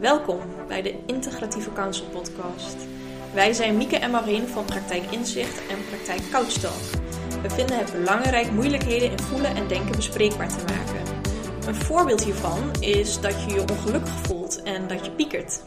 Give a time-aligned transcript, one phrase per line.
[0.00, 2.76] Welkom bij de Integratieve Counsel podcast.
[3.34, 7.02] Wij zijn Mieke en Marien van Praktijk Inzicht en Praktijk Couchtalk.
[7.42, 11.14] We vinden het belangrijk moeilijkheden in voelen en denken bespreekbaar te maken.
[11.66, 15.62] Een voorbeeld hiervan is dat je je ongelukkig voelt en dat je piekert.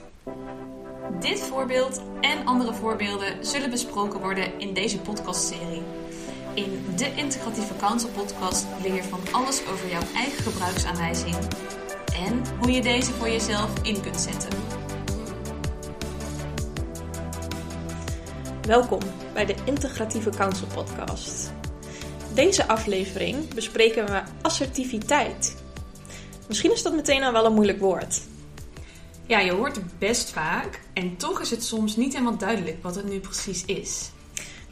[1.20, 5.82] Dit voorbeeld en andere voorbeelden zullen besproken worden in deze podcastserie.
[6.54, 11.36] In de Integratieve Counsel podcast leer je van alles over jouw eigen gebruiksaanwijzing
[12.16, 14.50] en hoe je deze voor jezelf in kunt zetten.
[18.68, 19.00] Welkom
[19.34, 21.54] bij de Integratieve Counsel podcast.
[22.34, 25.64] Deze aflevering bespreken we assertiviteit.
[26.48, 28.22] Misschien is dat meteen al wel een moeilijk woord.
[29.26, 32.96] Ja, je hoort het best vaak en toch is het soms niet helemaal duidelijk wat
[32.96, 34.12] het nu precies is.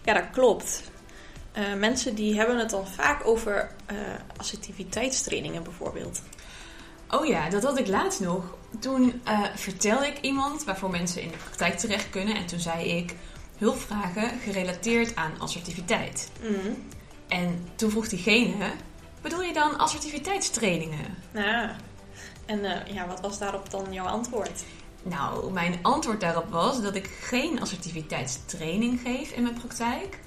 [0.03, 0.83] Ja, dat klopt.
[1.57, 3.97] Uh, mensen die hebben het dan vaak over uh,
[4.37, 6.21] assertiviteitstrainingen bijvoorbeeld.
[7.11, 8.43] Oh ja, dat had ik laatst nog.
[8.79, 12.35] Toen uh, vertelde ik iemand waarvoor mensen in de praktijk terecht kunnen.
[12.35, 13.15] En toen zei ik
[13.57, 16.31] hulpvragen gerelateerd aan assertiviteit.
[16.41, 16.83] Mm.
[17.27, 18.71] En toen vroeg diegene,
[19.21, 21.17] bedoel je dan assertiviteitstrainingen?
[21.33, 21.75] Ja,
[22.45, 24.63] en uh, ja, wat was daarop dan jouw antwoord?
[25.03, 30.19] Nou, mijn antwoord daarop was dat ik geen assertiviteitstraining geef in mijn praktijk.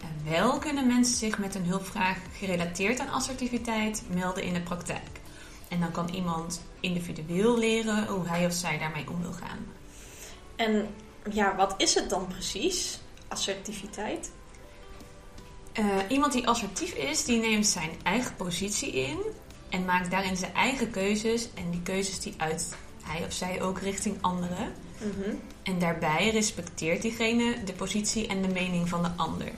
[0.00, 5.20] En wel kunnen mensen zich met een hulpvraag gerelateerd aan assertiviteit melden in de praktijk.
[5.72, 9.66] En dan kan iemand individueel leren hoe hij of zij daarmee om wil gaan.
[10.56, 10.94] En
[11.30, 14.30] ja, wat is het dan precies, assertiviteit?
[15.78, 19.18] Uh, iemand die assertief is, die neemt zijn eigen positie in
[19.68, 21.48] en maakt daarin zijn eigen keuzes.
[21.54, 24.72] En die keuzes die uit hij of zij ook richting anderen.
[24.98, 25.40] Mm -hmm.
[25.62, 29.52] En daarbij respecteert diegene de positie en de mening van de ander.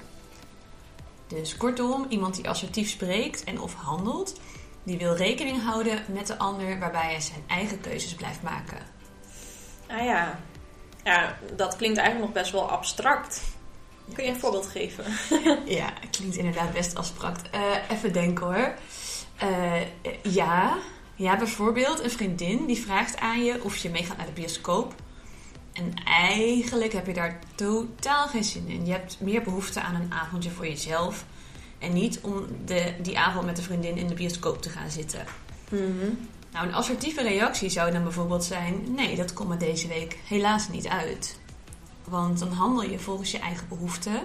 [1.27, 4.41] Dus kortom, iemand die assertief spreekt en of handelt,
[4.85, 8.79] die wil rekening houden met de ander waarbij hij zijn eigen keuzes blijft maken.
[9.87, 10.39] Ah ja,
[11.05, 13.43] ja dat klinkt eigenlijk nog best wel abstract.
[14.15, 15.05] Kun je een voorbeeld geven?
[15.81, 17.55] ja, klinkt inderdaad best abstract.
[17.55, 17.61] Uh,
[17.91, 18.75] even denken hoor.
[19.43, 19.81] Uh,
[20.23, 20.77] ja.
[21.15, 24.95] ja, bijvoorbeeld een vriendin die vraagt aan je of je meegaat naar de bioscoop.
[25.73, 28.87] En eigenlijk heb je daar totaal geen zin in.
[28.87, 31.25] Je hebt meer behoefte aan een avondje voor jezelf.
[31.85, 35.25] En niet om de, die avond met een vriendin in de bioscoop te gaan zitten.
[35.69, 36.29] Mm-hmm.
[36.53, 40.69] Nou, een assertieve reactie zou dan bijvoorbeeld zijn: nee, dat komt me deze week helaas
[40.69, 41.39] niet uit.
[42.05, 44.21] Want dan handel je volgens je eigen behoeften.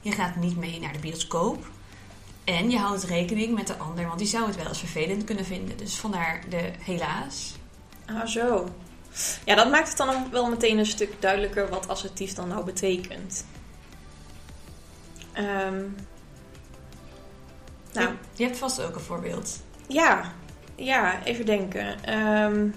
[0.00, 1.66] Je gaat niet mee naar de bioscoop.
[2.44, 5.44] En je houdt rekening met de ander, want die zou het wel eens vervelend kunnen
[5.44, 5.76] vinden.
[5.76, 7.54] Dus vandaar de helaas.
[8.06, 8.68] Ah, zo.
[9.44, 12.64] Ja, dat maakt het dan ook wel meteen een stuk duidelijker wat assertief dan nou
[12.64, 13.44] betekent.
[15.38, 15.96] Um,
[17.94, 19.62] nou, je hebt vast ook een voorbeeld.
[19.86, 20.32] Ja,
[20.76, 22.14] ja even denken.
[22.18, 22.74] Um,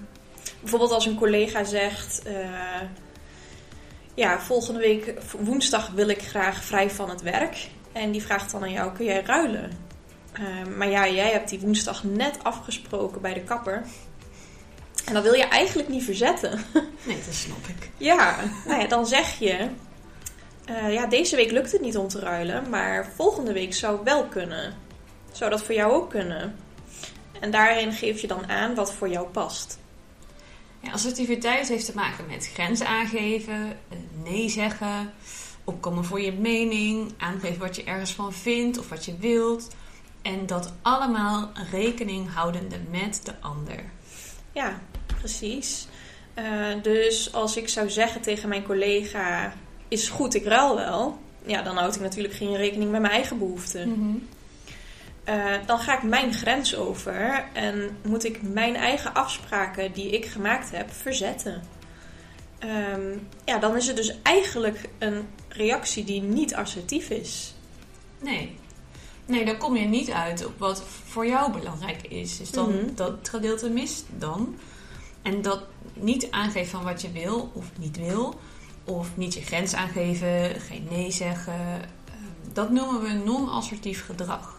[0.59, 2.81] bijvoorbeeld als een collega zegt: uh,
[4.13, 7.67] Ja, volgende week woensdag wil ik graag vrij van het werk.
[7.91, 9.71] En die vraagt dan aan jou: Kun jij ruilen?
[10.39, 13.83] Uh, maar ja, jij hebt die woensdag net afgesproken bij de kapper.
[15.05, 16.59] En dat wil je eigenlijk niet verzetten.
[17.03, 17.89] Nee, dat snap ik.
[17.97, 19.69] Ja, nou ja, dan zeg je:
[20.69, 24.25] uh, Ja, deze week lukt het niet om te ruilen, maar volgende week zou wel
[24.25, 24.73] kunnen.
[25.37, 26.55] Zou dat voor jou ook kunnen?
[27.39, 29.79] En daarin geef je dan aan wat voor jou past.
[30.79, 33.77] Ja, assertiviteit heeft te maken met grenzen aangeven,
[34.23, 35.13] nee zeggen,
[35.63, 39.75] opkomen voor je mening, aangeven wat je ergens van vindt of wat je wilt.
[40.21, 43.83] En dat allemaal rekening houdende met de ander.
[44.51, 44.81] Ja,
[45.17, 45.87] precies.
[46.39, 49.53] Uh, dus als ik zou zeggen tegen mijn collega:
[49.87, 51.19] Is goed, ik ruil wel.
[51.45, 53.87] Ja, dan houd ik natuurlijk geen rekening met mijn eigen behoeften.
[53.87, 54.27] Mm -hmm.
[55.29, 60.25] Uh, dan ga ik mijn grens over en moet ik mijn eigen afspraken die ik
[60.25, 61.61] gemaakt heb verzetten.
[62.59, 67.55] Um, ja, dan is het dus eigenlijk een reactie die niet assertief is.
[68.19, 68.57] Nee.
[69.25, 72.37] Nee, dan kom je niet uit op wat voor jou belangrijk is.
[72.37, 72.95] Dus dan, mm -hmm.
[72.95, 74.55] dat gedeelte mist dan.
[75.21, 75.63] En dat
[75.93, 78.39] niet aangeven van wat je wil of niet wil.
[78.83, 81.81] Of niet je grens aangeven, geen nee zeggen.
[82.53, 84.56] Dat noemen we non-assertief gedrag.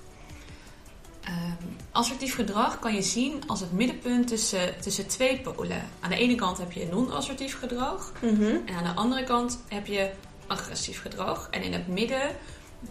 [1.28, 5.82] Um, assertief gedrag kan je zien als het middenpunt tussen, tussen twee polen.
[6.00, 8.12] Aan de ene kant heb je non-assertief gedrag.
[8.20, 8.62] Mm -hmm.
[8.66, 10.10] En aan de andere kant heb je
[10.46, 11.48] agressief gedrag.
[11.50, 12.36] En in het midden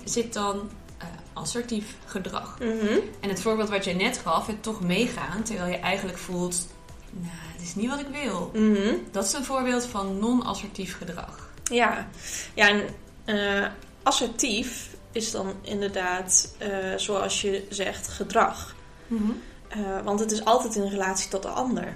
[0.03, 0.55] zit dan
[1.01, 2.57] uh, assertief gedrag.
[2.59, 2.99] Mm -hmm.
[3.19, 6.67] En het voorbeeld wat je net gaf, het toch meegaan terwijl je eigenlijk voelt:
[7.11, 8.51] Nou, het is niet wat ik wil.
[8.53, 9.03] Mm -hmm.
[9.11, 11.49] Dat is een voorbeeld van non-assertief gedrag.
[11.63, 12.07] Ja,
[12.53, 12.83] ja en
[13.25, 13.67] uh,
[14.03, 18.75] assertief is dan inderdaad, uh, zoals je zegt, gedrag.
[19.07, 19.41] Mm -hmm.
[19.81, 21.95] uh, want het is altijd in relatie tot de ander.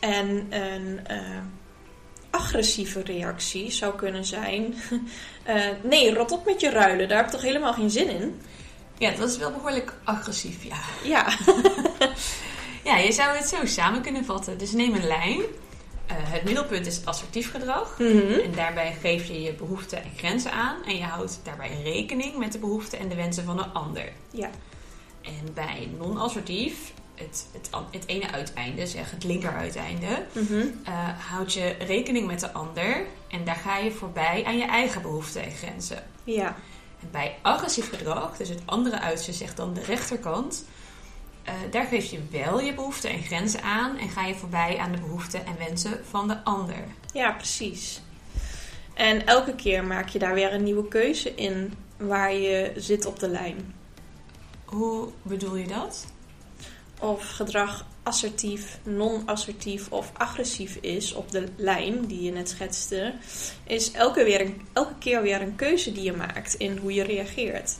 [0.00, 1.38] En een uh,
[2.30, 4.74] agressieve reactie zou kunnen zijn:
[5.82, 8.40] nee, rot op met je ruilen, daar heb ik toch helemaal geen zin in.
[8.98, 10.76] Ja, dat is wel behoorlijk agressief, ja.
[11.04, 11.38] Ja.
[12.90, 14.58] ja, je zou het zo samen kunnen vatten.
[14.58, 15.40] Dus neem een lijn.
[16.10, 17.98] Uh, het middelpunt is assertief gedrag.
[17.98, 18.40] Mm -hmm.
[18.40, 20.84] En daarbij geef je je behoeften en grenzen aan.
[20.84, 24.12] En je houdt daarbij rekening met de behoeften en de wensen van de ander.
[24.30, 24.50] Ja.
[25.22, 30.80] En bij non-assertief, het, het, het ene uiteinde, zeg het linkeruiteinde, Mm -hmm.
[30.88, 33.06] uh, houd je rekening met de ander.
[33.28, 36.02] En daar ga je voorbij aan je eigen behoeften en grenzen.
[36.24, 36.56] Ja.
[37.00, 40.64] En bij agressief gedrag, dus het andere uiterste zegt dan de rechterkant,
[41.48, 44.92] uh, daar geef je wel je behoeften en grenzen aan en ga je voorbij aan
[44.92, 46.84] de behoeften en wensen van de ander.
[47.12, 48.02] Ja, precies.
[48.94, 53.18] En elke keer maak je daar weer een nieuwe keuze in waar je zit op
[53.18, 53.74] de lijn.
[54.64, 56.06] Hoe bedoel je dat?
[57.00, 63.14] Of gedrag assertief, non-assertief of agressief is op de lijn die je net schetste,
[63.66, 67.02] is elke, weer een, elke keer weer een keuze die je maakt in hoe je
[67.02, 67.78] reageert.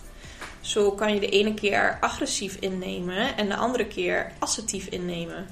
[0.63, 5.47] Zo kan je de ene keer agressief innemen en de andere keer assertief innemen.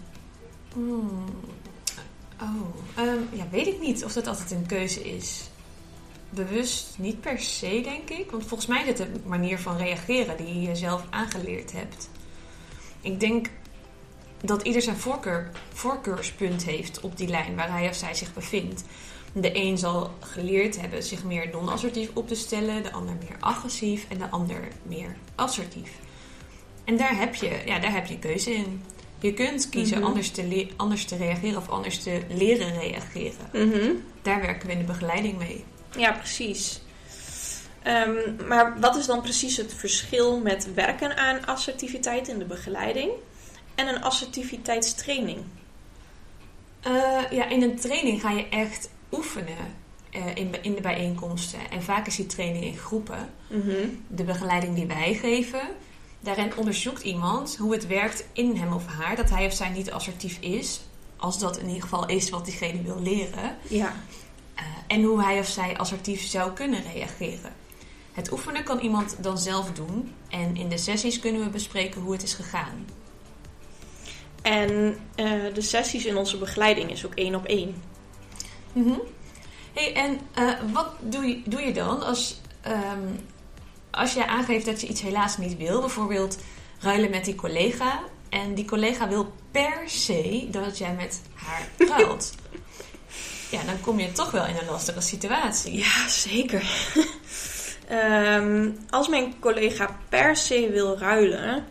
[0.72, 1.24] Hmm.
[2.40, 5.48] Oh, um, ja, weet ik niet of dat altijd een keuze is.
[6.30, 8.30] Bewust niet per se, denk ik.
[8.30, 12.08] Want volgens mij is het een manier van reageren die je zelf aangeleerd hebt.
[13.00, 13.50] Ik denk
[14.40, 18.84] dat ieder zijn voorkeur, voorkeurspunt heeft op die lijn waar hij of zij zich bevindt.
[19.32, 24.06] De een zal geleerd hebben zich meer non-assertief op te stellen, de ander meer agressief
[24.08, 25.90] en de ander meer assertief.
[26.84, 28.82] En daar heb je, ja, daar heb je keuze in.
[29.20, 30.06] Je kunt kiezen Mhm.
[30.06, 33.50] anders, te anders te reageren of anders te leren reageren.
[33.52, 33.92] Mhm.
[34.22, 35.64] Daar werken we in de begeleiding mee.
[35.96, 36.80] Ja, precies.
[37.86, 43.10] Um, maar wat is dan precies het verschil met werken aan assertiviteit in de begeleiding
[43.74, 45.38] en een assertiviteitstraining?
[46.86, 49.76] Uh, ja, in een training ga je echt oefenen
[50.10, 51.70] uh, in, in de bijeenkomsten.
[51.70, 53.30] En vaak is die training in groepen.
[53.48, 54.04] Mm -hmm.
[54.08, 55.68] De begeleiding die wij geven,
[56.20, 59.90] daarin onderzoekt iemand hoe het werkt in hem of haar dat hij of zij niet
[59.90, 60.80] assertief is.
[61.16, 63.56] Als dat in ieder geval is wat diegene wil leren.
[63.68, 63.94] Ja.
[64.56, 67.52] Uh, en hoe hij of zij assertief zou kunnen reageren.
[68.12, 70.14] Het oefenen kan iemand dan zelf doen.
[70.28, 72.86] En in de sessies kunnen we bespreken hoe het is gegaan.
[74.42, 74.70] En
[75.16, 77.82] uh, de sessies in onze begeleiding is ook één op één.
[78.72, 79.00] Mm -hmm.
[79.72, 83.26] hey, en uh, wat doe je, doe je dan als, um,
[83.90, 85.80] als je aangeeft dat je iets helaas niet wil?
[85.80, 86.38] Bijvoorbeeld
[86.80, 88.00] ruilen met die collega.
[88.28, 92.34] En die collega wil per se dat jij met haar ruilt.
[93.50, 95.78] ja, dan kom je toch wel in een lastige situatie.
[95.78, 96.62] Ja, zeker.
[97.90, 101.66] um, als mijn collega per se wil ruilen,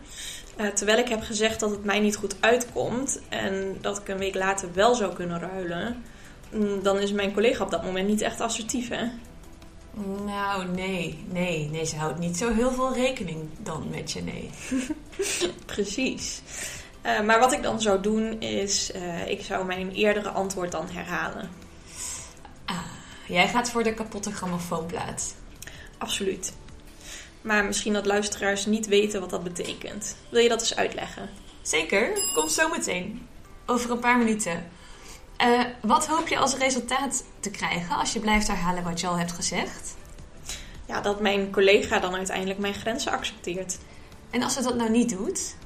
[0.60, 4.18] uh, terwijl ik heb gezegd dat het mij niet goed uitkomt en dat ik een
[4.18, 6.04] week later wel zou kunnen ruilen,
[6.82, 9.06] dan is mijn collega op dat moment niet echt assertief, hè?
[10.24, 14.50] Nou, nee, nee, nee, ze houdt niet zo heel veel rekening dan met je, nee.
[15.66, 16.42] Precies.
[17.06, 20.88] Uh, maar wat ik dan zou doen is, uh, ik zou mijn eerdere antwoord dan
[20.90, 21.50] herhalen.
[22.64, 22.84] Ah,
[23.28, 25.34] jij gaat voor de kapotte grammofoonplaat.
[25.98, 26.52] Absoluut.
[27.40, 30.16] Maar misschien dat luisteraars niet weten wat dat betekent.
[30.30, 31.28] Wil je dat eens uitleggen?
[31.62, 33.26] Zeker, komt zo meteen.
[33.66, 34.70] Over een paar minuten.
[35.42, 39.18] Uh, wat hoop je als resultaat te krijgen als je blijft herhalen wat je al
[39.18, 39.96] hebt gezegd?
[40.86, 43.78] Ja, dat mijn collega dan uiteindelijk mijn grenzen accepteert.
[44.30, 45.56] En als ze dat nou niet doet?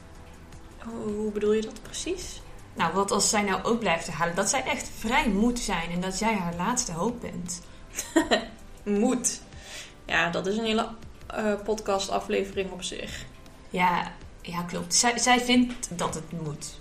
[0.79, 2.43] Hoe bedoel je dat precies?
[2.75, 4.35] Nou, wat als zij nou ook blijft herhalen?
[4.35, 7.61] Dat zij echt vrij moet zijn en dat jij haar laatste hoop bent.
[9.01, 9.41] moet.
[10.07, 10.89] Ja, dat is een hele
[11.37, 13.25] uh, podcastaflevering op zich.
[13.71, 14.95] Ja, ja klopt.
[14.95, 16.79] Zij, zij vindt dat het moet.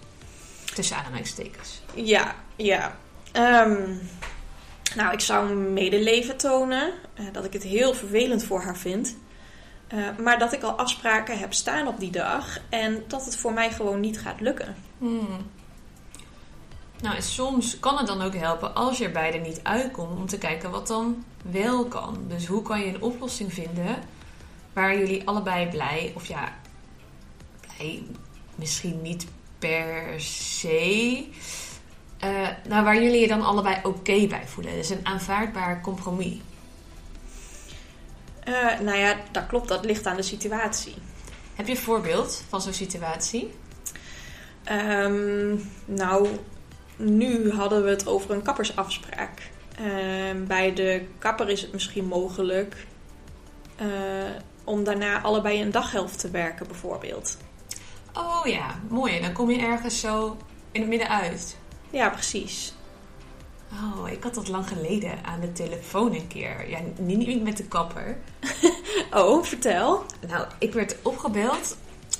[0.74, 1.82] Tussen aanhalingstekens.
[1.94, 2.96] Ja, ja.
[3.36, 4.00] Um,
[4.96, 6.94] nou, ik zou medeleven tonen.
[7.20, 9.16] Uh, dat ik het heel vervelend voor haar vind.
[9.94, 12.60] Uh, maar dat ik al afspraken heb staan op die dag.
[12.70, 14.76] En dat het voor mij gewoon niet gaat lukken.
[14.98, 15.52] Hmm.
[17.02, 20.18] Nou, en soms kan het dan ook helpen als je er beide niet uitkomt.
[20.18, 22.26] Om te kijken wat dan wel kan.
[22.28, 23.96] Dus hoe kan je een oplossing vinden
[24.74, 26.54] waar jullie allebei blij, of ja,
[27.62, 28.04] blij
[28.56, 29.28] misschien niet
[29.64, 31.26] per se,
[32.24, 34.74] uh, nou, waar jullie je dan allebei oké okay bij voelen.
[34.74, 36.38] Dus een aanvaardbaar compromis.
[38.48, 40.96] Uh, nou ja, dat klopt, dat ligt aan de situatie.
[41.56, 43.54] Heb je een voorbeeld van zo'n situatie?
[44.72, 46.28] Um, nou,
[46.96, 49.52] nu hadden we het over een kappersafspraak.
[49.80, 52.88] Uh, bij de kapper is het misschien mogelijk
[53.82, 53.88] uh,
[54.64, 57.38] om daarna allebei een daghelft te werken, bijvoorbeeld.
[58.14, 59.22] Oh ja, mooi.
[59.22, 60.38] Dan kom je ergens zo
[60.72, 61.58] in het midden uit.
[61.90, 62.74] Ja, precies.
[63.72, 66.70] Oh, ik had dat lang geleden aan de telefoon een keer.
[66.70, 68.18] Ja, niet, niet met de kapper.
[69.12, 70.06] Oh, vertel.
[70.28, 71.78] Nou, ik werd opgebeld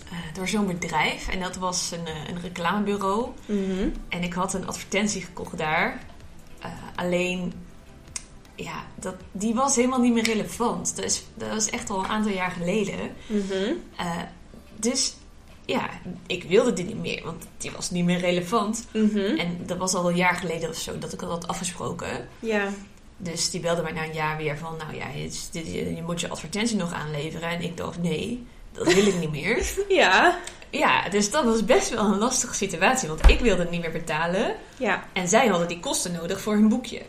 [0.10, 1.28] eh, door zo'n bedrijf.
[1.28, 3.30] En dat was een, eh, een reclamebureau.
[3.46, 3.90] Mhm.
[4.10, 6.04] En ik had een advertentie gekocht daar.
[6.60, 7.54] Eh, alleen,
[8.56, 10.96] ja, dat, die was helemaal niet meer relevant.
[10.96, 13.16] Dat, is, dat was echt al een aantal jaar geleden.
[13.28, 13.74] Mhm.
[14.76, 15.16] Dus
[15.66, 15.90] ja,
[16.28, 18.86] ik wilde die niet meer, want die was niet meer relevant.
[18.94, 19.18] Mhm.
[19.18, 22.28] En dat was al een jaar geleden of zo dat ik dat had afgesproken.
[22.40, 22.68] Ja.
[23.18, 26.02] Dus die belde mij na een jaar weer van, nou ja, je, dit- je, je
[26.04, 27.50] moet je advertentie nog aanleveren.
[27.50, 29.66] En ik dacht, nee, dat wil ik niet meer.
[29.88, 30.40] Ja.
[30.70, 33.92] Ja, dus dat was best wel een lastige situatie, want ik wilde het niet meer
[33.92, 34.56] betalen.
[34.78, 35.04] Ja.
[35.14, 37.02] En zij hadden die kosten nodig voor hun boekje.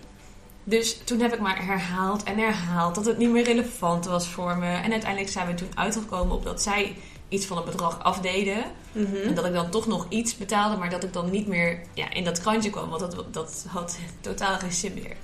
[0.64, 4.56] Dus toen heb ik maar herhaald en herhaald dat het niet meer relevant was voor
[4.56, 4.66] me.
[4.74, 6.96] En uiteindelijk zijn we toen uitgekomen op dat zij
[7.34, 8.64] iets van het bedrag afdeden.
[8.92, 9.16] Mhm.
[9.16, 12.10] En dat ik dan toch nog iets betaalde, maar dat ik dan niet meer ja,
[12.12, 12.88] in dat krantje kwam.
[12.88, 15.16] Want dat, dat had totaal geen zin meer.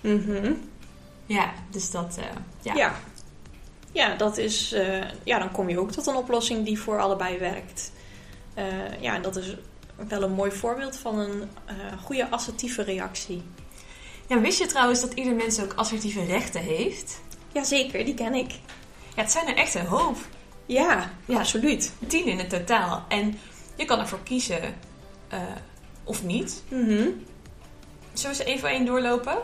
[0.00, 0.52] Mhm.
[1.26, 2.16] Ja, dus dat...
[2.18, 2.24] eh,
[2.62, 2.74] ja.
[2.74, 2.94] Ja.
[3.92, 4.72] Ja, dat is.
[4.72, 7.92] eh, ja, dan kom je ook tot een oplossing die voor allebei werkt.
[8.54, 8.64] Eh,
[9.00, 9.56] ja, dat is
[10.08, 11.48] wel een mooi voorbeeld van een
[12.04, 13.42] goede assertieve reactie.
[14.26, 17.20] Ja, wist je trouwens dat ieder mens ook assertieve rechten heeft?
[17.52, 18.50] Jazeker, die ken ik.
[19.16, 20.16] Ja, het zijn er echt een hoop.
[20.66, 21.38] Ja, Ja.
[21.38, 21.92] absoluut.
[22.06, 23.04] Tien in het totaal.
[23.08, 23.38] En
[23.76, 24.74] je kan ervoor kiezen
[25.28, 25.40] eh,
[26.04, 26.62] of niet.
[26.68, 27.08] Mhm.
[28.12, 29.38] Zullen we ze één voor één doorlopen?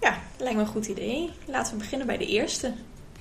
[0.00, 1.30] Ja, lijkt me een goed idee.
[1.46, 2.74] Laten we beginnen bij de eerste.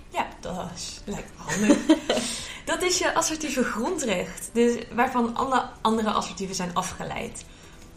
[0.10, 1.77] Ja, dat is, lijkt me handig.
[2.65, 7.46] dat is je assertieve grondrecht, dus waarvan alle andere assertieven zijn afgeleid.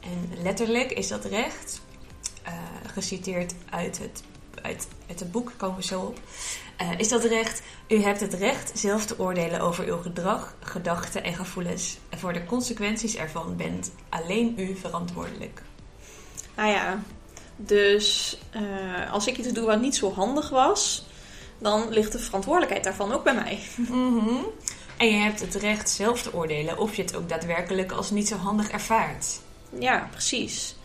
[0.00, 1.80] En letterlijk is dat recht,
[2.42, 2.52] eh,
[2.92, 4.22] geciteerd uit het,
[4.62, 6.18] uit, uit het boek, komen we zo op,
[6.76, 11.24] eh, is dat recht, u hebt het recht zelf te oordelen over uw gedrag, gedachten
[11.24, 11.98] en gevoelens.
[12.08, 15.62] En voor de consequenties ervan bent alleen u verantwoordelijk.
[16.56, 17.02] Nou ja,
[17.56, 21.06] dus eh, als ik iets doe wat niet zo handig was,
[21.58, 23.60] dan ligt de verantwoordelijkheid daarvan ook bij mij.
[23.76, 24.44] Mhm.
[24.96, 28.28] En je hebt het recht zelf te oordelen of je het ook daadwerkelijk als niet
[28.28, 29.40] zo handig ervaart.
[29.78, 30.75] Ja, precies.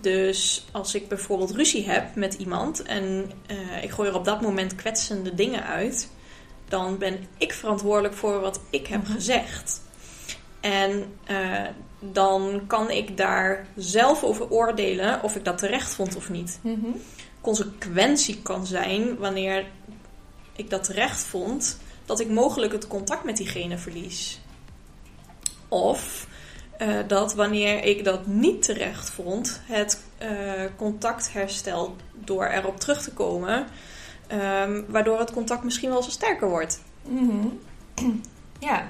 [0.00, 4.40] Dus als ik bijvoorbeeld ruzie heb met iemand en eh, ik gooi er op dat
[4.40, 6.08] moment kwetsende dingen uit,
[6.68, 9.12] dan ben ik verantwoordelijk voor wat ik heb Mhm.
[9.12, 9.82] gezegd.
[10.60, 11.62] En eh,
[12.00, 16.60] dan kan ik daar zelf over oordelen of ik dat terecht vond of niet.
[17.40, 19.64] Consequentie kan zijn wanneer
[20.56, 24.40] ik dat terecht vond, dat ik mogelijk het contact met diegene verlies.
[25.68, 26.26] Of
[26.78, 30.30] eh, dat wanneer ik dat niet terecht vond, het eh,
[30.76, 33.66] contact herstel door erop terug te komen,
[34.26, 36.80] ehm, waardoor het contact misschien wel zo sterker wordt.
[37.02, 37.46] Mhm.
[38.58, 38.88] Ja.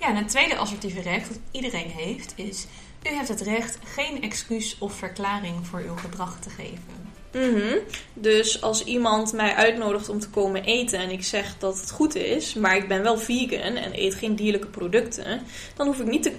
[0.00, 2.66] Ja, en het tweede assertieve recht dat iedereen heeft is...
[3.02, 7.12] U hebt het recht geen excuus of verklaring voor uw gedrag te geven.
[7.32, 7.78] Mhm.
[8.14, 12.14] Dus als iemand mij uitnodigt om te komen eten en ik zeg dat het goed
[12.14, 15.42] is, maar ik ben wel vegan en eet geen dierlijke producten,
[15.74, 16.32] dan hoef ik niet te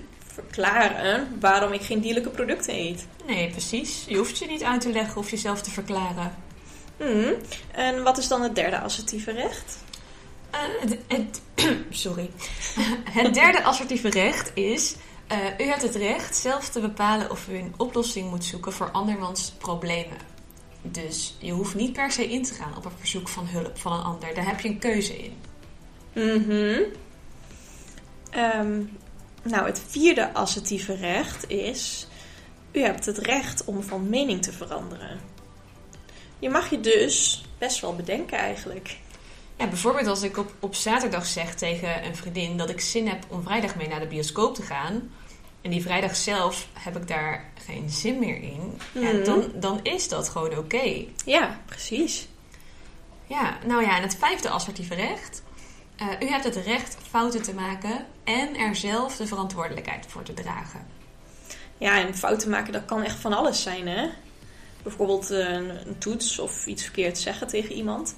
[0.48, 3.08] verklaren waarom ik geen dierlijke producten eet.
[3.28, 4.06] Nee, precies.
[4.08, 6.36] Je hoeft je niet uit te leggen of jezelf te verklaren.
[6.98, 7.34] Mhm.
[7.72, 9.78] En wat is dan het derde assertieve recht?
[10.50, 11.42] Eh, het, het-
[11.90, 12.30] sorry.
[13.20, 14.96] Het derde assertieve recht is...
[15.28, 18.92] eh, u hebt het recht zelf te bepalen of u een oplossing moet zoeken voor
[18.92, 20.18] andermans problemen.
[20.82, 23.92] Dus je hoeft niet per se in te gaan op een verzoek van hulp van
[23.94, 24.34] een ander.
[24.36, 25.38] Daar heb je een keuze in.
[26.14, 26.82] Mhm.
[28.30, 28.82] Ehm,
[29.50, 32.08] nou, het vierde assertieve recht is:
[32.72, 35.20] u hebt het recht om van mening te veranderen.
[36.40, 38.98] Je mag je dus best wel bedenken eigenlijk.
[39.58, 43.26] Ja, bijvoorbeeld als ik op, op zaterdag zeg tegen een vriendin dat ik zin heb
[43.28, 45.12] om vrijdag mee naar de bioscoop te gaan.
[45.62, 48.80] En die vrijdag zelf heb ik daar geen zin meer in.
[48.92, 49.24] Mhm.
[49.24, 51.06] dan, dan is dat gewoon oké.
[51.26, 52.28] Ja, precies.
[53.28, 55.44] Ja, nou ja, en het vijfde assertieve recht.
[56.00, 60.34] Eh, u hebt het recht fouten te maken en er zelf de verantwoordelijkheid voor te
[60.34, 60.88] dragen.
[61.78, 64.10] Ja, en fouten maken, dat kan echt van alles zijn, hè?
[64.84, 68.16] Bijvoorbeeld eh, een, een toets of iets verkeerd zeggen tegen iemand.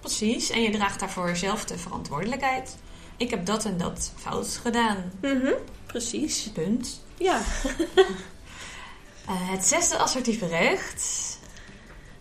[0.00, 2.76] Precies, en je draagt daarvoor zelf de verantwoordelijkheid.
[3.16, 5.12] Ik heb dat en dat fout gedaan.
[5.20, 5.52] Mhm,
[5.86, 6.50] precies.
[6.52, 7.04] Punt.
[7.16, 7.40] Ja.
[9.26, 11.31] Eh, het zesde assertieve recht.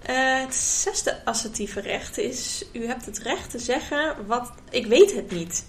[0.01, 5.15] Eh, het zesde assertieve recht is: u hebt het recht te zeggen wat ik weet
[5.15, 5.65] het niet.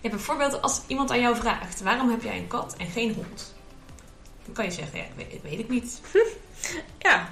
[0.00, 3.54] Ja, bijvoorbeeld als iemand aan jou vraagt: waarom heb jij een kat en geen hond?
[4.44, 6.00] Dan kan je zeggen: ja, ik weet, ik weet niet.
[6.98, 7.28] Ja.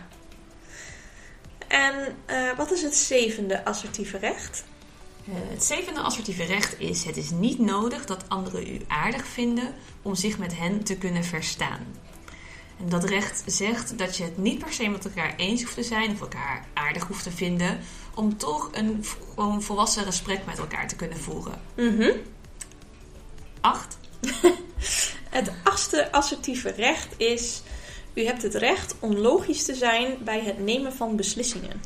[1.69, 4.65] En eh, wat is het zevende assertieve recht?
[5.27, 9.75] Eh, het zevende assertieve recht is: het is niet nodig dat anderen u aardig vinden
[10.03, 11.87] om zich met hen te kunnen verstaan.
[12.79, 15.83] En dat recht zegt dat je het niet per se met elkaar eens hoeft te
[15.83, 17.81] zijn of elkaar aardig hoeft te vinden,
[18.15, 21.61] om toch een gewoon volwassen gesprek met elkaar te kunnen voeren.
[21.75, 22.11] Mhm.
[23.61, 23.99] Acht.
[25.31, 27.63] Het achtste assertieve recht is:
[28.15, 31.81] u hebt het recht om logisch te zijn bij het nemen van beslissingen.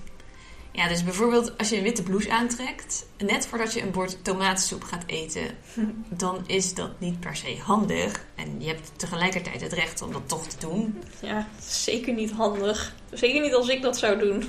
[0.80, 4.82] Ja, dus bijvoorbeeld als je een witte blouse aantrekt, net voordat je een bord tomatensoep
[4.82, 5.42] gaat eten,
[6.08, 8.25] dan is dat niet per se handig.
[8.34, 11.02] En je hebt tegelijkertijd het recht om dat toch te doen.
[11.22, 12.94] Ja, zeker niet handig.
[13.10, 14.44] Zeker niet als ik dat zou doen.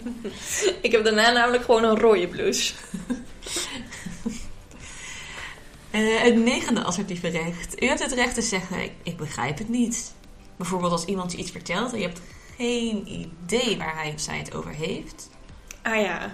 [0.86, 2.74] ik heb daarna namelijk gewoon een rode blouse.
[5.90, 7.82] Eh, het negende assertieve recht.
[7.82, 10.14] U hebt het recht te zeggen, ik, ik begrijp het niet.
[10.56, 12.20] Bijvoorbeeld als iemand je iets vertelt en je hebt
[12.56, 15.28] geen idee waar hij of zij het over heeft.
[15.88, 16.32] Ah ja.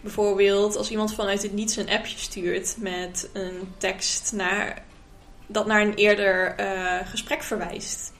[0.00, 4.82] Bijvoorbeeld als iemand vanuit het niets een appje stuurt met een tekst naar,
[5.46, 8.12] dat naar een eerder eh, gesprek verwijst.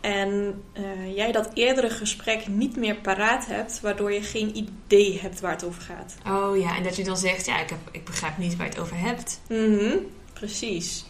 [0.00, 5.40] En eh, jij dat eerdere gesprek niet meer paraat hebt, waardoor je geen idee hebt
[5.40, 6.14] waar het over gaat.
[6.26, 8.72] Oh ja, en dat je dan zegt, ja, ik, heb, ik begrijp niet waar je
[8.72, 9.40] het over hebt.
[9.48, 9.96] Mhm,
[10.32, 11.04] precies.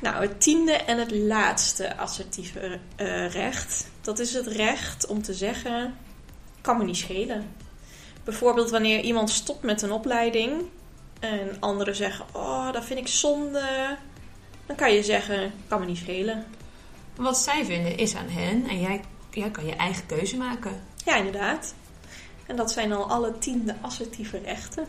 [0.00, 3.90] Nou, het tiende en het laatste assertieve eh, recht.
[4.00, 5.94] Dat is het recht om te zeggen,
[6.60, 7.46] kan me niet schelen.
[8.24, 10.62] Bijvoorbeeld wanneer iemand stopt met een opleiding
[11.20, 13.96] en anderen zeggen, oh, dat vind ik zonde.
[14.66, 16.44] Dan kan je zeggen, kan me niet schelen.
[17.16, 19.00] Wat zij vinden is aan hen en jij,
[19.30, 20.82] jij kan je eigen keuze maken.
[21.04, 21.74] Ja, inderdaad.
[22.46, 24.86] En dat zijn al alle tiende assertieve rechten.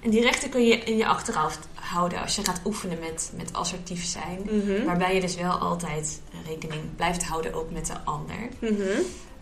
[0.00, 3.52] En die rechten kun je in je achterhoofd houden als je gaat oefenen met, met
[3.52, 4.40] assertief zijn.
[4.50, 4.84] Mhm.
[4.84, 8.48] Waarbij je dus wel altijd rekening blijft houden ook met de ander.
[8.58, 9.00] Mhm.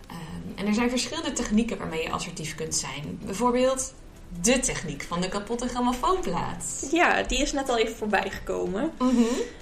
[0.09, 3.19] Ehm, en er zijn verschillende technieken waarmee je assertief kunt zijn.
[3.25, 3.95] Bijvoorbeeld
[4.43, 6.89] de techniek van de kapotte grammofoonplaat.
[6.93, 8.91] Ja, die is net al even voorbij gekomen.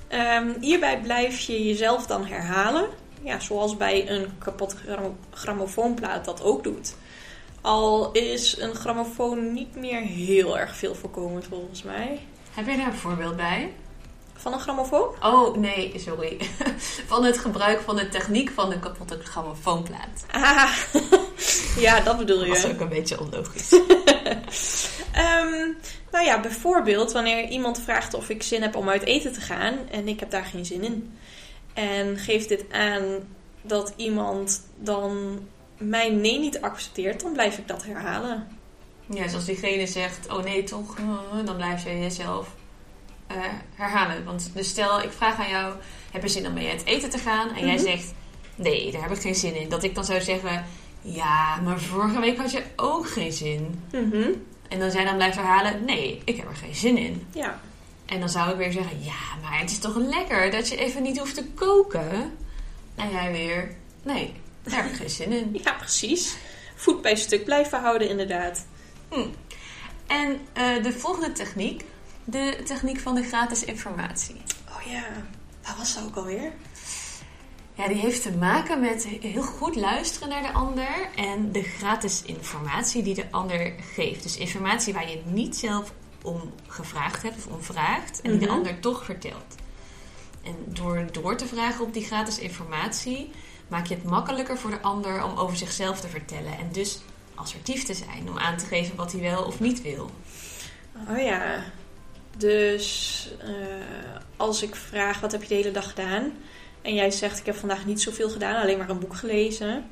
[0.09, 2.89] Ehm, hierbij blijf je jezelf dan herhalen.
[3.23, 6.95] Ja, zoals bij een kapotte gram- grammofoonplaat dat ook doet.
[7.61, 12.21] Al is een grammofoon niet meer heel erg veel voorkomend volgens mij.
[12.55, 13.73] Heb jij daar een voorbeeld bij?
[14.47, 15.09] Van een grammofoon?
[15.23, 16.37] Oh, nee, sorry.
[17.07, 20.27] Van het gebruik van de techniek van de kapotte grammofoonplaat.
[20.31, 20.77] Ah,
[21.85, 22.69] ja, dat bedoel Dat is je.
[22.69, 23.73] ook een beetje onlogisch.
[25.13, 25.73] Ehm,
[26.11, 29.75] nou ja, bijvoorbeeld wanneer iemand vraagt of ik zin heb om uit eten te gaan
[29.91, 31.19] en ik heb daar geen zin in.
[31.75, 33.05] En geeft dit aan
[33.63, 35.41] dat iemand dan
[35.79, 38.49] mijn nee niet accepteert, dan blijf ik dat herhalen.
[39.07, 42.49] Ja, dus als diegene zegt, oh nee toch, eh, dan blijf je jezelf
[43.27, 43.37] eh,
[43.75, 44.25] herhalen.
[44.25, 45.75] Want dus stel, ik vraag aan jou,
[46.13, 47.49] heb je zin om mee uit eten te gaan?
[47.55, 47.85] En jij Mhm.
[47.85, 48.15] zegt,
[48.55, 49.69] nee, daar heb ik geen zin in.
[49.69, 50.65] Dat ik dan zou zeggen,
[51.01, 53.83] ja, maar vorige week had je ook geen zin.
[53.93, 54.29] Mhm,
[54.69, 57.27] En dan zij dan blijft herhalen, nee, ik heb er geen zin in.
[57.35, 57.61] Ja,
[58.07, 59.13] En dan zou ik weer zeggen, ja,
[59.43, 62.37] maar het is toch lekker dat je even niet hoeft te koken?
[62.95, 65.59] En jij weer, nee, daar heb ik geen zin in.
[65.65, 66.37] ja, precies.
[66.75, 68.67] Voet bij stuk blijven houden, inderdaad.
[70.07, 71.85] En eh, de volgende techniek,
[72.27, 74.37] de techniek van de gratis informatie.
[74.69, 75.05] Oh ja,
[75.67, 76.53] wat was dat ook alweer?
[77.75, 82.23] Ja, die heeft te maken met heel goed luisteren naar de ander en de gratis
[82.23, 84.23] informatie die de ander geeft.
[84.23, 88.47] Dus informatie waar je niet zelf om gevraagd hebt of om vraagt en die de
[88.47, 88.55] Mhm.
[88.55, 89.55] ander toch vertelt.
[90.43, 93.31] En door door te vragen op die gratis informatie
[93.69, 96.99] maak je het makkelijker voor de ander om over zichzelf te vertellen en dus
[97.35, 100.11] assertief te zijn, om aan te geven wat hij wel of niet wil.
[101.09, 101.65] Oh ja.
[102.37, 103.51] Dus eh,
[104.37, 106.33] als ik vraag wat heb je de hele dag gedaan?
[106.83, 109.85] En jij zegt ik heb vandaag niet zoveel gedaan, alleen maar een boek gelezen.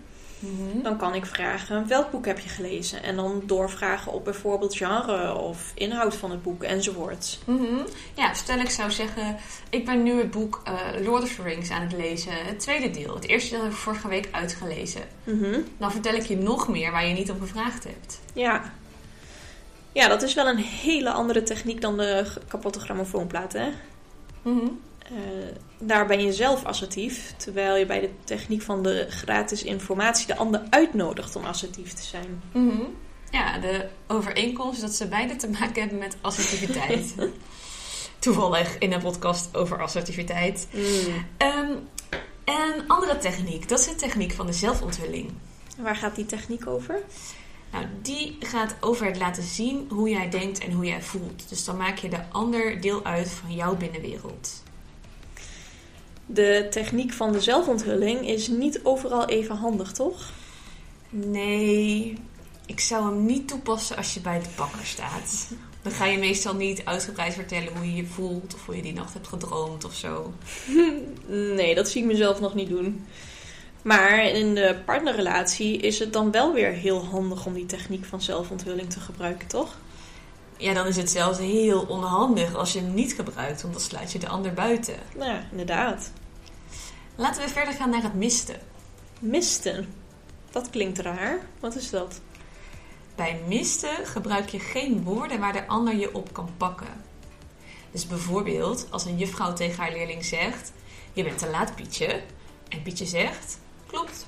[0.83, 3.03] Dan kan ik vragen welk boek heb je gelezen?
[3.03, 7.39] En dan doorvragen op bijvoorbeeld genre of inhoud van het boek enzovoort.
[7.45, 7.77] Mhm.
[8.15, 9.37] Ja, stel ik zou zeggen,
[9.71, 12.91] ik ben nu het boek eh, Lord of the Rings aan het lezen, het tweede
[12.91, 13.15] deel.
[13.15, 15.03] Het eerste deel heb ik vorige week uitgelezen.
[15.25, 15.61] Mhm.
[15.79, 18.21] Dan vertel ik je nog meer waar je niet om gevraagd hebt.
[18.33, 18.73] Ja.
[19.95, 23.69] Ja, dat is wel een hele andere techniek dan de kapotte grammofoonplaat, hè?
[24.43, 24.67] Mhm.
[24.99, 25.13] Eh,
[25.79, 30.37] daar ben je zelf assertief, terwijl je bij de techniek van de gratis informatie de
[30.37, 32.43] ander uitnodigt om assertief te zijn.
[32.53, 32.83] Mhm.
[33.31, 37.15] Ja, de overeenkomst dat ze beide te maken hebben met assertiviteit.
[38.19, 40.69] Toevallig in een podcast over assertiviteit.
[41.37, 41.73] Ehm,
[42.45, 45.33] een andere techniek, dat is de techniek van de zelfonthulling.
[45.79, 47.03] Waar gaat die techniek over?
[47.75, 51.49] Nou, die gaat over het laten zien hoe jij denkt en hoe jij voelt.
[51.49, 54.63] Dus dan maak je de ander deel uit van jouw binnenwereld.
[56.27, 60.31] De techniek van de zelfonthulling is niet overal even handig, toch?
[61.11, 62.19] Nee,
[62.67, 65.49] ik zou hem niet toepassen als je bij de bakker staat.
[65.83, 68.93] Dan ga je meestal niet uitgebreid vertellen hoe je je voelt of hoe je die
[68.93, 70.33] nacht hebt gedroomd of zo.
[71.57, 73.07] Nee, dat zie ik mezelf nog niet doen.
[73.85, 78.23] Maar in de partnerrelatie is het dan wel weer heel handig om die techniek van
[78.23, 79.77] zelfontwilling te gebruiken, toch?
[80.57, 84.13] Ja, dan is het zelfs heel onhandig als je hem niet gebruikt, want dan sluit
[84.13, 84.95] je de ander buiten.
[85.17, 86.13] Nou ja, inderdaad.
[87.15, 88.61] Laten we verder gaan naar het misten.
[89.19, 89.95] Misten.
[90.51, 91.39] Dat klinkt raar.
[91.61, 92.21] Wat is dat?
[93.15, 97.05] Bij misten gebruik je geen woorden waar de ander je op kan pakken.
[97.91, 100.73] Dus bijvoorbeeld als een juffrouw tegen haar leerling zegt:
[101.13, 102.23] Je bent te laat, Pietje.
[102.69, 103.59] En Pietje zegt:
[103.95, 104.27] Klopt,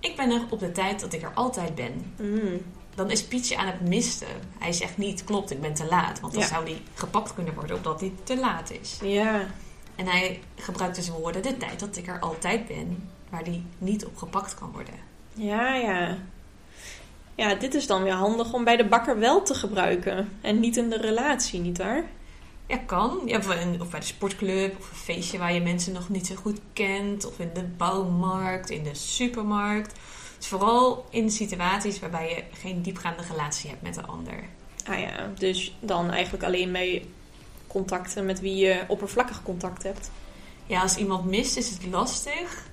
[0.00, 2.14] ik ben er op de tijd dat ik er altijd ben.
[2.18, 2.60] Mm.
[2.94, 4.28] Dan is Pietje aan het misten.
[4.58, 6.20] Hij zegt niet: Klopt, ik ben te laat.
[6.20, 6.48] Want dan Ja.
[6.48, 8.98] zou hij gepakt kunnen worden omdat hij te laat is.
[9.02, 9.46] Ja.
[9.96, 14.04] En hij gebruikt dus woorden: De tijd dat ik er altijd ben, waar die niet
[14.06, 14.94] op gepakt kan worden.
[15.32, 16.18] Ja, ja.
[17.34, 20.28] Ja, dit is dan weer handig om bij de bakker wel te gebruiken.
[20.40, 22.04] En niet in de relatie, nietwaar?
[22.66, 23.20] Ja, kan.
[23.24, 26.60] Ja, of, bij de sportclub, of een feestje waar je mensen nog niet zo goed
[26.72, 29.94] kent, of in de bouwmarkt, in de supermarkt.
[30.36, 34.44] Dus vooral in situaties waarbij je geen diepgaande relatie hebt met de ander.
[34.86, 37.06] Ah ja, dus dan eigenlijk alleen bij
[37.66, 40.10] contacten met wie je oppervlakkig contact hebt.
[40.66, 42.66] Ja, als iemand mist, is het lastig.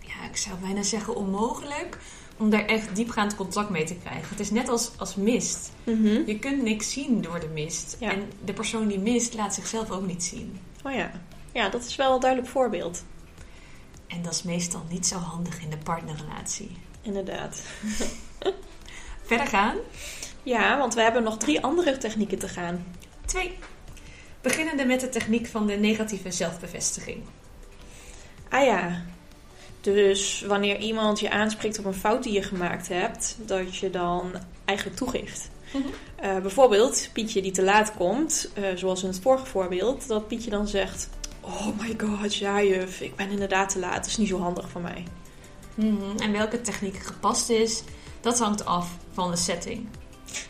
[0.00, 1.98] Ja, ik zou bijna zeggen onmogelijk
[2.42, 4.28] om daar echt diepgaand contact mee te krijgen.
[4.28, 5.72] Het is net als, als mist.
[5.84, 6.22] Mhm.
[6.26, 7.96] Je kunt niks zien door de mist.
[8.00, 8.10] Ja.
[8.10, 10.60] En de persoon die mist laat zichzelf ook niet zien.
[10.84, 11.10] Oh ja.
[11.52, 13.04] Ja, dat is wel een duidelijk voorbeeld.
[14.06, 16.76] En dat is meestal niet zo handig in de partnerrelatie.
[17.02, 17.62] Inderdaad.
[19.28, 19.76] Verder gaan.
[20.42, 22.84] Ja, want we hebben nog drie andere technieken te gaan.
[23.24, 23.58] Twee.
[24.40, 27.22] Beginnende met de techniek van de negatieve zelfbevestiging.
[28.48, 29.02] Ah ja.
[29.82, 34.32] Dus wanneer iemand je aanspreekt op een fout die je gemaakt hebt, dat je dan
[34.64, 35.50] eigenlijk toegeeft.
[36.16, 40.50] Eh, bijvoorbeeld Pietje die te laat komt, eh, zoals in het vorige voorbeeld, dat Pietje
[40.50, 41.08] dan zegt:
[41.40, 44.68] Oh my god, ja juf, ik ben inderdaad te laat, dat is niet zo handig
[44.68, 45.04] voor mij.
[45.74, 46.18] Mhm.
[46.18, 47.82] En welke techniek gepast is,
[48.20, 49.88] dat hangt af van de setting.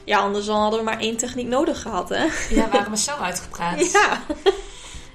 [0.05, 2.25] Ja, anders dan hadden we maar één techniek nodig gehad, hè?
[2.51, 3.90] Ja, waren we zo uitgepraat.
[3.92, 4.23] Ja.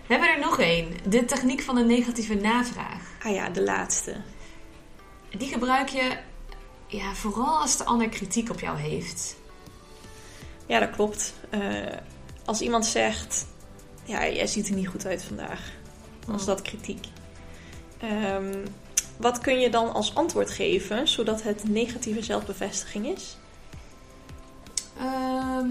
[0.08, 0.98] We hebben er nog één.
[1.10, 3.02] De techniek van de negatieve navraag.
[3.24, 4.15] Ah ja, de laatste.
[5.38, 6.17] Die gebruik je
[6.88, 9.38] ja, vooral als de ander kritiek op jou heeft.
[10.65, 11.34] Ja, dat klopt.
[11.50, 11.62] Eh,
[12.46, 13.46] als iemand zegt:
[14.04, 15.72] Ja, jij ziet er niet goed uit vandaag,
[16.26, 17.06] dan is dat kritiek.
[17.98, 18.65] Ehm,
[19.17, 23.38] wat kun je dan als antwoord geven zodat het negatieve zelfbevestiging is?
[24.98, 25.67] Ehm,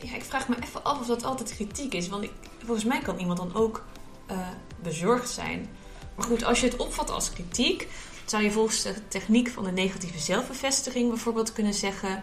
[0.00, 2.08] ja, ik vraag me even af of dat altijd kritiek is.
[2.08, 2.32] Want ik,
[2.66, 3.84] volgens mij kan iemand dan ook
[4.26, 4.48] eh,
[4.82, 5.68] bezorgd zijn.
[6.14, 7.88] Maar goed, als je het opvat als kritiek,
[8.24, 12.22] zou je volgens de techniek van de negatieve zelfbevestiging bijvoorbeeld kunnen zeggen: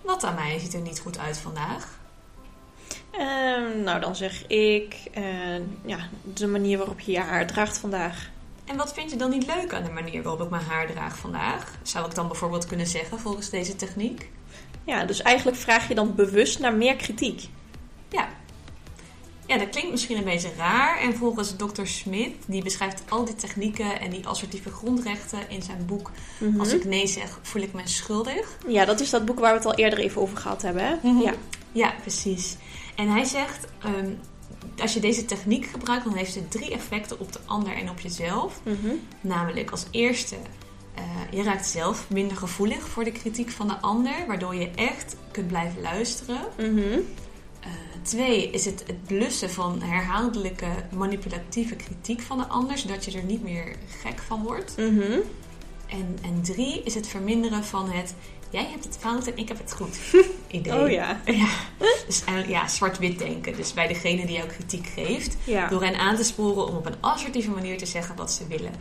[0.00, 2.00] Wat aan mij ziet er niet goed uit vandaag.
[3.10, 8.30] Ehm, nou, dan zeg ik: eh, Ja, de manier waarop je je haar draagt vandaag.
[8.64, 11.16] En wat vind je dan niet leuk aan de manier waarop ik mijn haar draag
[11.16, 11.74] vandaag?
[11.82, 14.30] Zou ik dan bijvoorbeeld kunnen zeggen volgens deze techniek?
[14.84, 17.48] Ja, dus eigenlijk vraag je dan bewust naar meer kritiek.
[18.08, 18.28] Ja.
[19.52, 20.98] Ja, dat klinkt misschien een beetje raar.
[20.98, 21.84] En volgens Dr.
[21.86, 26.60] Smit, die beschrijft al die technieken en die assertieve grondrechten in zijn boek Mhm.
[26.60, 28.58] Als ik nee zeg, voel ik me schuldig.
[28.66, 30.94] Ja, dat is dat boek waar we het al eerder even over gehad hebben, hè?
[31.02, 31.20] Mhm.
[31.22, 31.32] Ja.
[31.72, 32.56] Ja, precies.
[32.94, 34.10] En hij zegt, ehm,
[34.80, 38.00] als je deze techniek gebruikt, dan heeft het drie effecten op de ander en op
[38.00, 38.60] jezelf.
[38.64, 38.94] Mhm.
[39.20, 40.36] Namelijk als eerste,
[40.94, 45.16] eh, je raakt zelf minder gevoelig voor de kritiek van de ander, waardoor je echt
[45.30, 46.40] kunt blijven luisteren.
[48.02, 53.24] Twee is het, het blussen van herhaaldelijke manipulatieve kritiek van de ander, zodat je er
[53.24, 54.76] niet meer gek van wordt.
[54.76, 55.18] Mhm.
[55.86, 58.14] En, en drie is het verminderen van het
[58.52, 59.98] jij hebt het fout en ik heb het goed
[60.48, 60.80] idee.
[60.80, 61.20] Oh ja.
[61.24, 61.48] Ja,
[62.06, 63.56] dus eigenlijk ja, zwart-wit denken.
[63.56, 65.68] Dus bij degene die jou kritiek geeft, Ja.
[65.68, 68.72] door hen aan te sporen om op een assertieve manier te zeggen wat ze willen.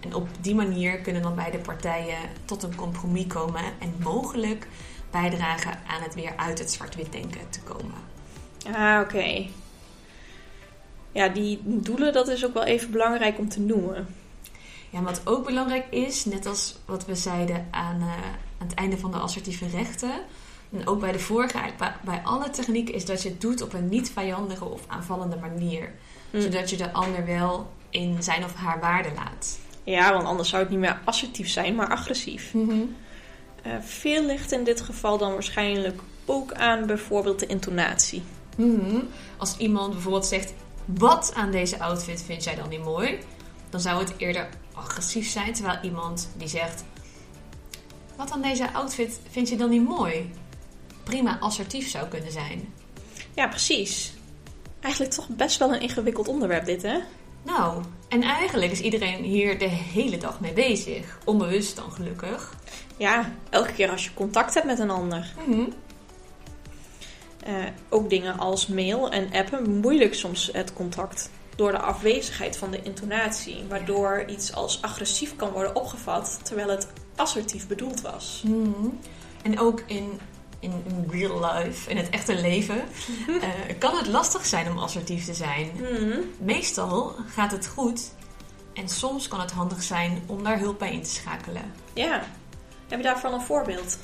[0.00, 4.66] En op die manier kunnen dan beide partijen tot een compromis komen en mogelijk
[5.10, 8.13] bijdragen aan het weer uit het zwart-wit denken te komen.
[8.72, 9.46] Ah, oké.
[11.12, 14.06] Ja, die doelen, dat is ook wel even belangrijk om te noemen.
[14.90, 18.08] Ja, wat ook belangrijk is, net als wat we zeiden aan, eh,
[18.58, 20.12] aan het einde van de assertieve rechten,
[20.72, 21.58] en ook bij de vorige,
[22.04, 25.92] bij, alle technieken, is dat je het doet op een niet vijandige of aanvallende manier.
[26.30, 26.40] Hm.
[26.40, 29.58] Zodat je de ander wel in zijn of haar waarde laat.
[29.84, 32.54] Ja, want anders zou het niet meer assertief zijn, maar agressief.
[33.62, 38.22] Eh, veel ligt in dit geval dan waarschijnlijk ook aan bijvoorbeeld de intonatie.
[38.56, 38.96] Mhm.
[39.36, 40.52] Als iemand bijvoorbeeld zegt:
[40.84, 43.18] Wat aan deze outfit vind jij dan niet mooi?
[43.70, 45.52] Dan zou het eerder agressief zijn.
[45.52, 46.84] Terwijl iemand die zegt:
[48.16, 50.30] Wat aan deze outfit vind je dan niet mooi?
[51.02, 52.72] Prima assertief zou kunnen zijn.
[53.34, 54.14] Ja, precies.
[54.80, 56.98] Eigenlijk toch best wel een ingewikkeld onderwerp dit, hè?
[57.42, 61.18] Nou, en eigenlijk is iedereen hier de hele dag mee bezig.
[61.24, 62.54] Onbewust dan gelukkig.
[62.96, 65.34] Ja, elke keer als je contact hebt met een ander.
[65.46, 65.64] Mhm.
[67.44, 67.54] Eh,
[67.88, 71.30] ook dingen als mail en appen moeilijk soms het contact.
[71.56, 76.88] Door de afwezigheid van de intonatie, waardoor iets als agressief kan worden opgevat terwijl het
[77.16, 78.42] assertief bedoeld was.
[78.46, 78.88] Mhm.
[79.42, 80.20] En ook in,
[80.58, 82.76] in, in real life, in het echte leven,
[83.40, 85.70] eh, kan het lastig zijn om assertief te zijn.
[85.74, 86.18] Mhm.
[86.38, 88.12] Meestal gaat het goed
[88.72, 91.72] en soms kan het handig zijn om daar hulp bij in te schakelen.
[91.92, 92.24] Ja.
[92.88, 93.98] Heb je daarvan een voorbeeld?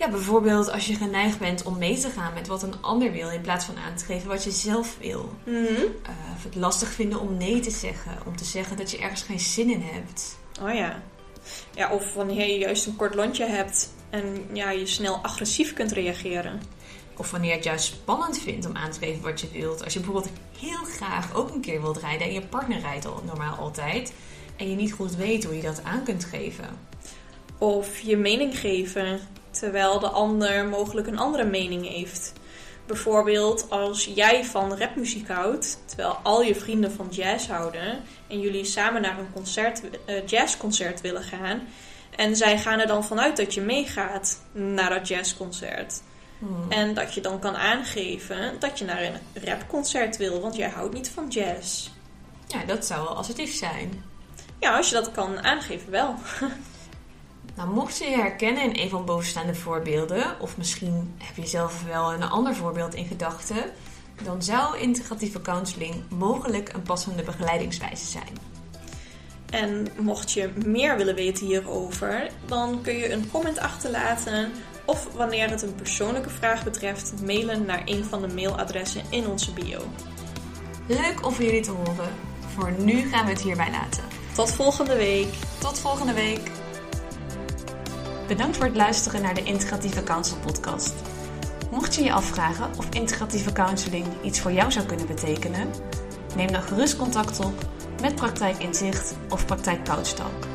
[0.00, 3.30] Ja, bijvoorbeeld als je geneigd bent om mee te gaan met wat een ander wil
[3.30, 5.32] in plaats van aan te geven wat je zelf wil.
[5.44, 5.56] Mhm.
[6.02, 9.22] Eh, of het lastig vinden om nee te zeggen, om te zeggen dat je ergens
[9.22, 10.38] geen zin in hebt.
[10.62, 11.02] Oh ja.
[11.74, 15.92] Ja, of wanneer je juist een kort lontje hebt en ja, je snel agressief kunt
[15.92, 16.60] reageren.
[17.16, 19.84] Of wanneer je het juist spannend vindt om aan te geven wat je wilt.
[19.84, 23.22] Als je bijvoorbeeld heel graag ook een keer wilt rijden en je partner rijdt al
[23.26, 24.12] normaal altijd.
[24.56, 26.78] En je niet goed weet hoe je dat aan kunt geven.
[27.58, 32.32] Of je mening geven terwijl de ander mogelijk een andere mening heeft.
[32.86, 38.64] Bijvoorbeeld als jij van rapmuziek houdt, terwijl al je vrienden van jazz houden en jullie
[38.64, 41.60] samen naar een concert, eh, jazzconcert willen gaan.
[42.16, 46.02] En zij gaan er dan vanuit dat je meegaat naar dat jazzconcert.
[46.38, 46.70] Hmm.
[46.70, 50.94] En dat je dan kan aangeven dat je naar een rapconcert wil, want jij houdt
[50.94, 51.88] niet van jazz.
[52.46, 54.04] Ja, dat zou wel assertief zijn.
[54.60, 56.14] Ja, als je dat kan aangeven, wel.
[57.54, 61.84] Nou, mocht je je herkennen in een van bovenstaande voorbeelden, of misschien heb je zelf
[61.84, 63.64] wel een ander voorbeeld in gedachten,
[64.22, 68.48] dan zou integratieve counseling mogelijk een passende begeleidingswijze zijn.
[69.50, 74.52] En mocht je meer willen weten hierover, dan kun je een comment achterlaten.
[74.84, 79.52] Of wanneer het een persoonlijke vraag betreft, mailen naar een van de mailadressen in onze
[79.52, 79.80] bio.
[80.86, 82.10] Leuk om van jullie te horen.
[82.54, 84.04] Voor nu gaan we het hierbij laten.
[84.34, 85.34] Tot volgende week!
[85.58, 86.59] Tot volgende week.
[88.30, 90.94] Bedankt voor het luisteren naar de Integratieve Counsel podcast.
[91.70, 95.68] Mocht je je afvragen of integratieve counseling iets voor jou zou kunnen betekenen,
[96.36, 97.54] neem dan gerust contact op
[98.00, 100.46] met Praktijk Inzicht of Praktijk Couchtalk.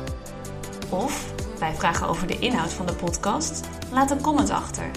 [0.90, 4.90] Of bij vragen over de inhoud van de podcast, laat een comment achter.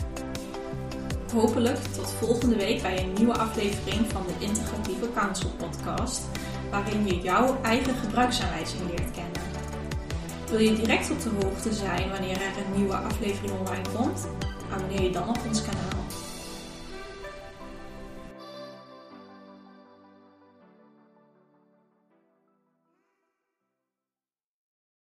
[1.34, 6.22] Hopelijk tot volgende week bij een nieuwe aflevering van de Integratieve Counsel podcast,
[6.72, 9.39] waarin je jouw eigen gebruiksaanwijzing leert kennen.
[10.50, 14.28] Wil je direct op de hoogte zijn wanneer er een nieuwe aflevering online komt?
[14.74, 15.99] Abonneer je dan op ons kanaal.